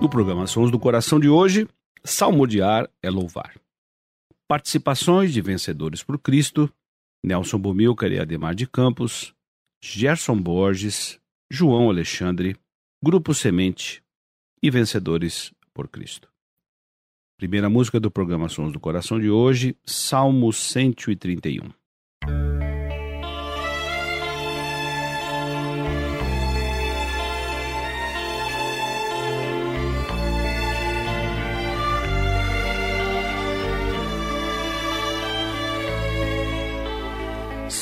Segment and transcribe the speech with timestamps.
[0.00, 1.68] No programa Sons do Coração de hoje,
[2.04, 3.54] salmodiar é louvar.
[4.46, 6.72] Participações de vencedores por Cristo,
[7.22, 9.34] Nelson Bumilcar e Ademar de Campos,
[9.82, 11.20] Gerson Borges,
[11.50, 12.56] João Alexandre,
[13.02, 14.02] Grupo Semente
[14.62, 16.28] e Vencedores por Cristo.
[17.36, 21.70] Primeira música do programa Sons do Coração de hoje, Salmo 131.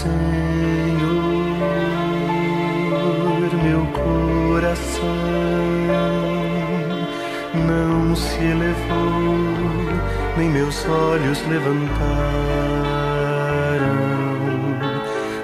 [0.00, 0.10] Senhor,
[3.62, 5.04] meu coração
[7.66, 9.44] não se elevou,
[10.38, 11.90] nem meus olhos levantaram,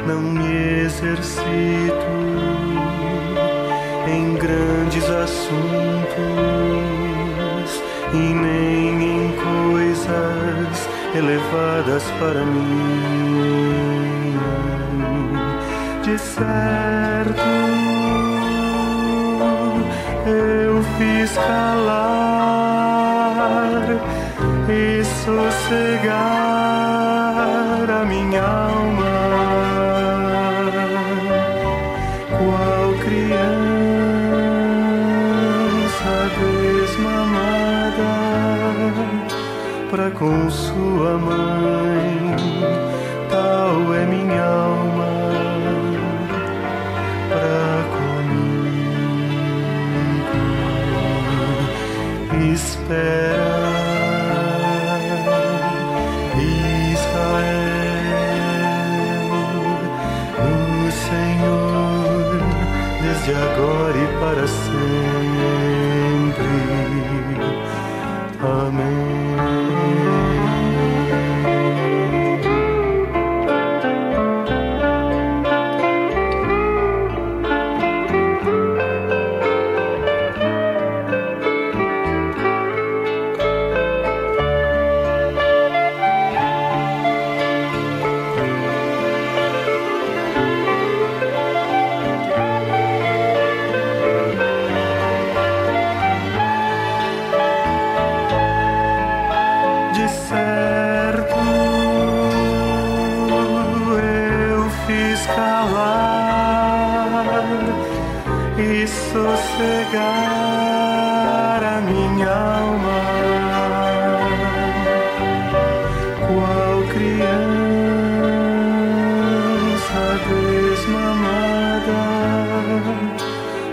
[0.06, 1.92] não me exercito
[4.08, 5.52] em grandes assuntos
[8.14, 13.85] e nem em coisas elevadas para mim
[16.18, 17.40] certo
[20.26, 22.16] eu fiz calar
[24.68, 26.16] e sossegar
[27.88, 29.04] a minha alma,
[32.30, 33.46] qual criança
[36.80, 38.12] desmamada
[39.90, 41.75] para com sua mãe,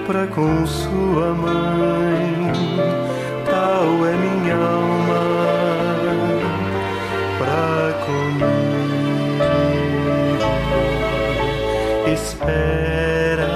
[0.07, 2.51] para com sua mãe,
[3.45, 5.23] tal é minha alma
[7.37, 8.53] pra comigo.
[12.13, 13.49] Espera,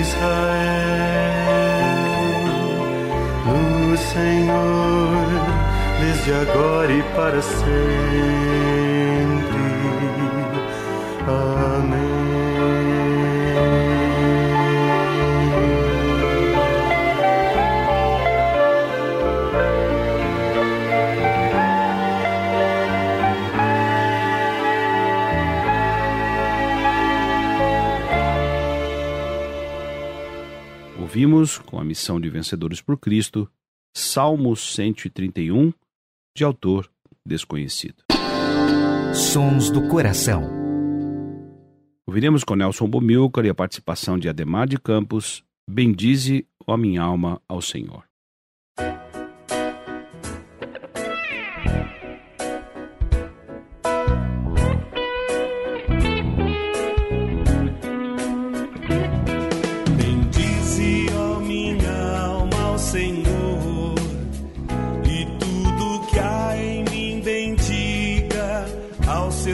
[0.00, 0.70] Israel,
[3.46, 5.26] no Senhor,
[6.00, 8.69] desde agora e para sempre.
[31.10, 33.50] Ouvimos, com a missão de Vencedores por Cristo,
[33.92, 35.72] Salmo 131,
[36.36, 36.88] de autor
[37.26, 38.04] desconhecido.
[39.12, 40.48] Sons do Coração.
[42.06, 47.42] Ouviremos com Nelson Bomilcar e a participação de Ademar de Campos, Bendize, ó minha alma,
[47.48, 48.09] ao Senhor.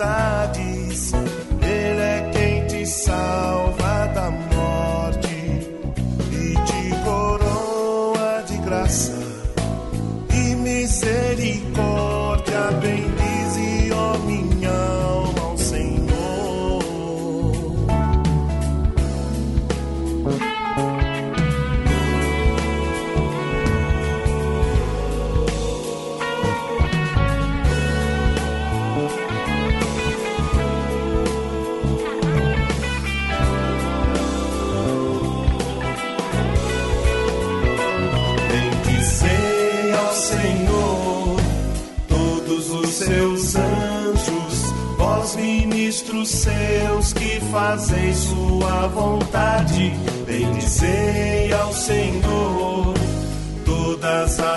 [0.00, 1.12] enfermidades.
[1.62, 3.59] Ele é quem te salva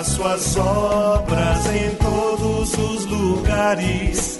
[0.06, 4.38] suas obras em todos os lugares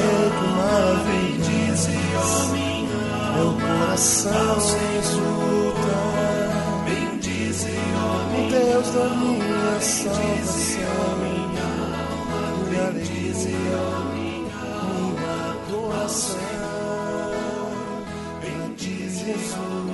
[0.00, 1.88] tens feito maravilhas.
[3.34, 4.56] Meu coração
[4.98, 5.96] exulta,
[8.32, 11.18] o Deus da minha salvação.
[12.68, 16.38] Minha alegria, minha coração.
[18.40, 19.89] Bendize Jesus.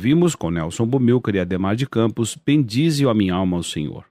[0.00, 4.06] Ouvimos com Nelson Bomilcar e Ademar de Campos, Bendize a minha alma ao Senhor.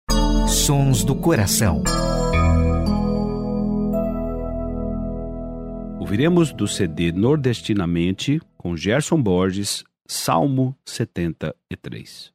[0.48, 1.82] Sons do Coração.
[6.00, 12.34] Ouviremos do CD Nordestinamente, com Gerson Borges, Salmo 73.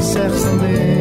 [0.00, 0.95] certamente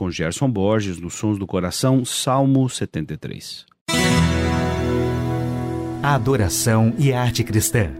[0.00, 3.66] com Gerson Borges, nos Sons do Coração, Salmo 73.
[6.02, 7.92] A adoração e a arte cristã.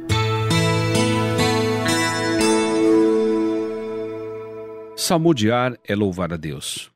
[4.96, 6.90] Salmodiar é louvar a Deus.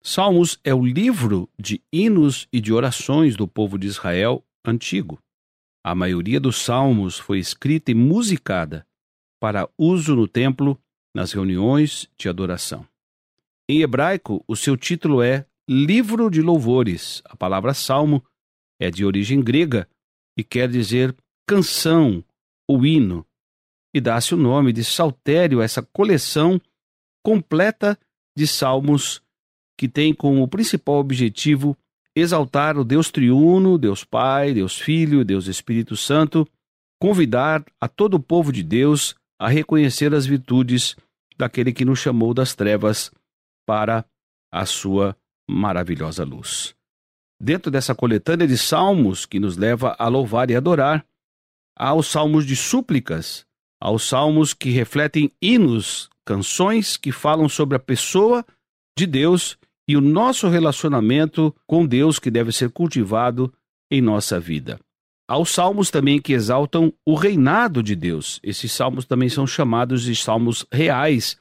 [0.00, 5.18] Salmos é o livro de hinos e de orações do povo de Israel antigo.
[5.82, 8.86] A maioria dos salmos foi escrita e musicada
[9.40, 10.80] para uso no templo
[11.12, 12.86] nas reuniões de adoração.
[13.70, 17.20] Em hebraico, o seu título é Livro de Louvores.
[17.26, 18.24] A palavra salmo
[18.80, 19.86] é de origem grega
[20.38, 21.14] e quer dizer
[21.46, 22.24] canção
[22.66, 23.26] ou hino,
[23.94, 26.58] e dá-se o nome de saltério a essa coleção
[27.22, 27.98] completa
[28.36, 29.22] de salmos
[29.76, 31.76] que tem como principal objetivo
[32.16, 36.48] exaltar o Deus triuno, Deus Pai, Deus Filho, Deus Espírito Santo,
[36.98, 40.96] convidar a todo o povo de Deus a reconhecer as virtudes
[41.36, 43.10] daquele que nos chamou das trevas
[43.68, 44.06] para
[44.50, 45.14] a sua
[45.46, 46.74] maravilhosa luz.
[47.38, 51.04] Dentro dessa coletânea de salmos que nos leva a louvar e adorar,
[51.76, 53.44] há os salmos de súplicas,
[53.78, 58.42] há os salmos que refletem hinos, canções que falam sobre a pessoa
[58.98, 63.52] de Deus e o nosso relacionamento com Deus que deve ser cultivado
[63.90, 64.80] em nossa vida.
[65.28, 68.40] Há os salmos também que exaltam o reinado de Deus.
[68.42, 71.36] Esses salmos também são chamados de salmos reais,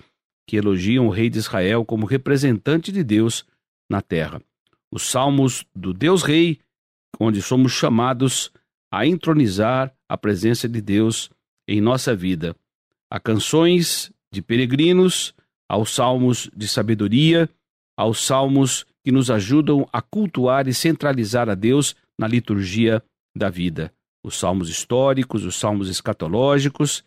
[0.48, 3.46] que elogiam o rei de Israel como representante de Deus
[3.90, 4.42] na terra.
[4.90, 6.60] Os salmos do Deus Rei,
[7.20, 8.52] onde somos chamados
[8.90, 11.30] a entronizar a presença de Deus
[11.68, 12.56] em nossa vida.
[13.12, 15.36] Há canções de peregrinos,
[15.70, 17.50] aos salmos de sabedoria,
[17.98, 23.04] aos salmos que nos ajudam a cultuar e centralizar a Deus na liturgia
[23.36, 23.94] da vida.
[24.24, 27.04] Os salmos históricos, os salmos escatológicos,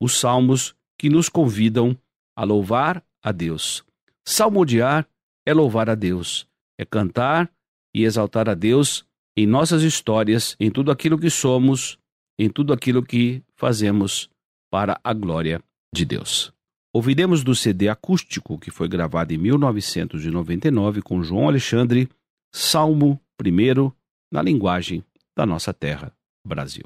[0.00, 1.96] os salmos que nos convidam
[2.36, 3.84] a louvar a Deus.
[4.26, 5.06] Salmodiar
[5.46, 6.46] é louvar a Deus,
[6.78, 7.50] é cantar
[7.94, 9.04] e exaltar a Deus
[9.36, 11.98] em nossas histórias, em tudo aquilo que somos,
[12.38, 14.28] em tudo aquilo que fazemos
[14.70, 15.62] para a glória
[15.94, 16.52] de Deus.
[16.94, 22.08] Ouviremos do CD acústico que foi gravado em 1999 com João Alexandre,
[22.52, 23.92] Salmo I,
[24.30, 25.02] na linguagem
[25.34, 26.12] da nossa terra,
[26.46, 26.84] Brasil.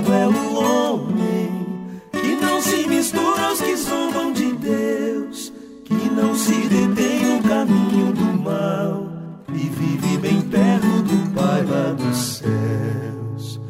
[0.00, 1.66] Bem-aventurado é o homem
[2.12, 5.52] que não se mistura aos que zombam de Deus,
[5.84, 9.06] que não se detém no caminho do mal
[9.52, 13.60] e vive bem perto do Pai lá dos céus.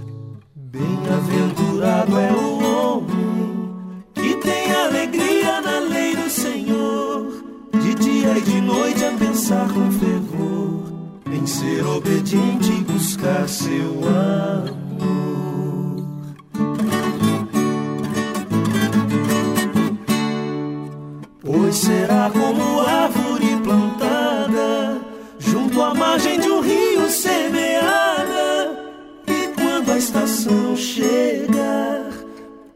[0.55, 3.75] Bem-aventurado é o homem
[4.15, 9.91] que tem alegria na lei do Senhor, de dia e de noite a pensar com
[9.91, 10.93] fervor,
[11.33, 14.80] em ser obediente e buscar seu amor.
[21.71, 25.01] Pois será como árvore plantada
[25.39, 28.77] junto à margem de um rio semeada,
[29.25, 32.11] e quando a estação chegar,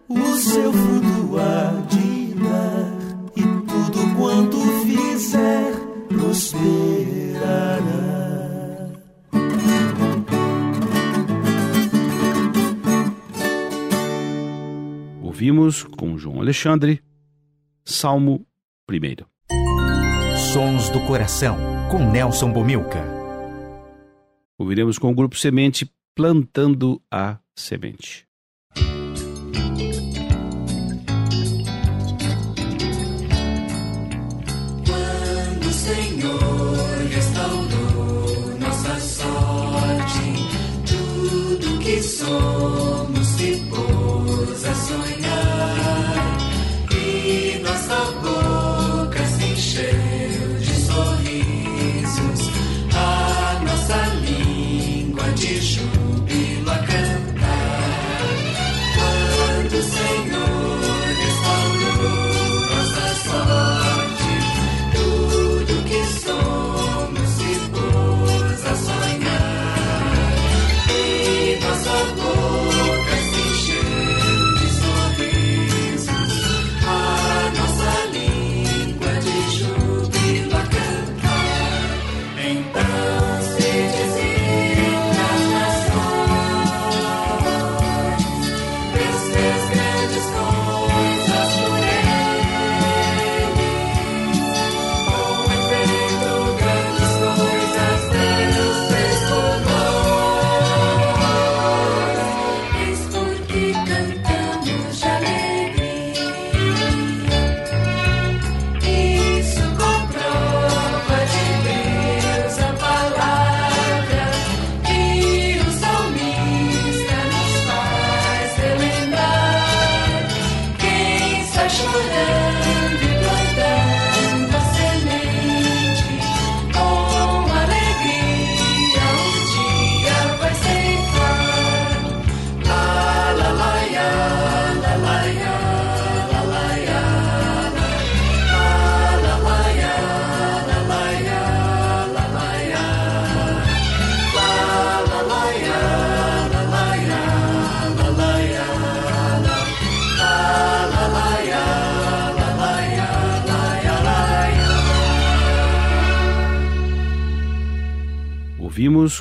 [0.09, 2.93] o seu fruto há de dar,
[3.35, 5.75] e tudo quanto fizer
[6.07, 6.63] prosperará.
[15.21, 17.03] Ouvimos com João Alexandre,
[17.85, 18.47] Salmo
[18.91, 19.25] 1.
[20.53, 21.57] Sons do Coração,
[21.91, 23.03] com Nelson Bomilca.
[24.59, 28.27] Ouviremos com o Grupo Semente, Plantando a Semente.
[42.27, 43.04] ouvimos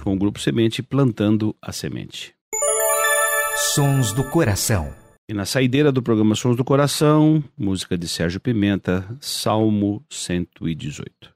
[0.04, 2.36] com o Grupo Semente Plantando a Semente.
[3.74, 4.94] Sons do Coração.
[5.30, 11.33] E na saideira do programa Sons do Coração, música de Sérgio Pimenta, Salmo 118.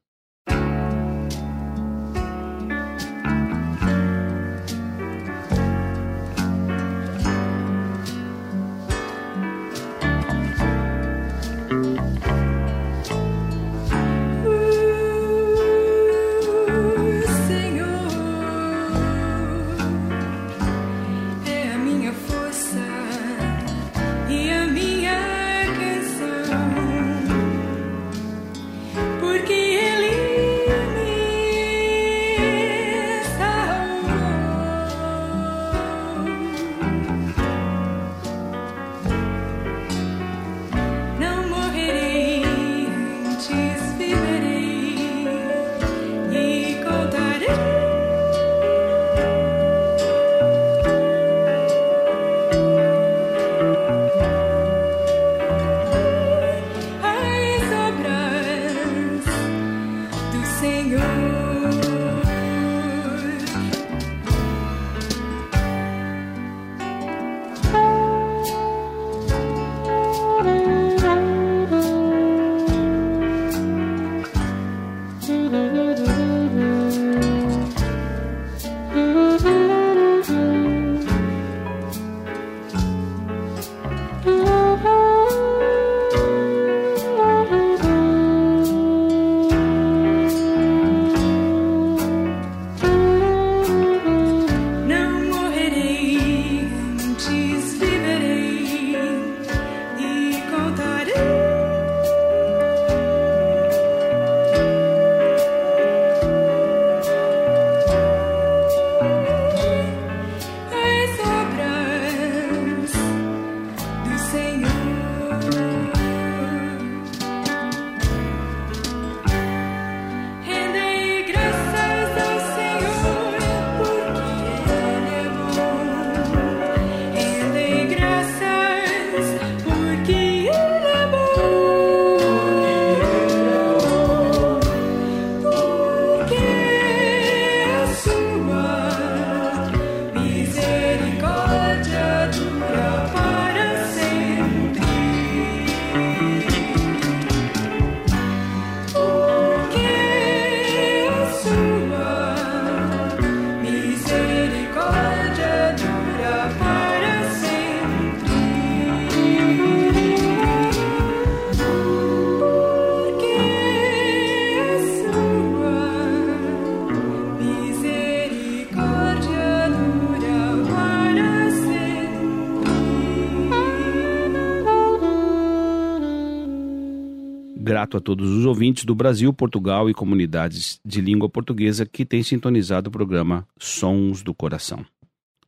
[177.67, 182.23] Grato a todos os ouvintes do Brasil, Portugal e comunidades de língua portuguesa que têm
[182.23, 184.85] sintonizado o programa Sons do Coração.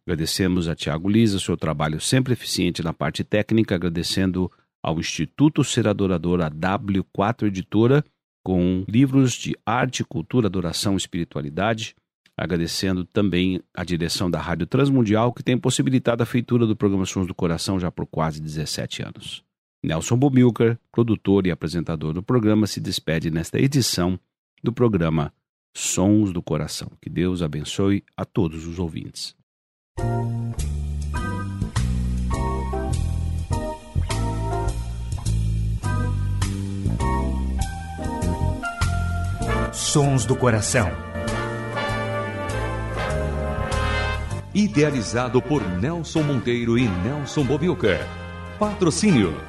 [0.05, 4.51] Agradecemos a Tiago Lisa seu trabalho sempre eficiente na parte técnica, agradecendo
[4.84, 8.03] ao Instituto Ser Adorador, a W4 Editora,
[8.43, 11.95] com livros de arte, cultura, adoração e espiritualidade.
[12.36, 17.27] Agradecendo também a direção da Rádio Transmundial, que tem possibilitado a feitura do programa Sons
[17.27, 19.49] do Coração já por quase 17 anos.
[19.82, 24.20] Nelson Bumilker, produtor e apresentador do programa, se despede nesta edição
[24.62, 25.34] do programa
[25.74, 26.92] Sons do Coração.
[27.02, 29.36] Que Deus abençoe a todos os ouvintes.
[39.72, 40.89] Sons do Coração.
[44.54, 48.06] Idealizado por Nelson Monteiro e Nelson Bobilca.
[48.60, 49.49] Patrocínio